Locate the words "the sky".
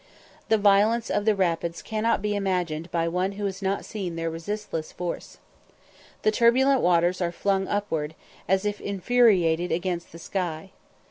10.11-10.71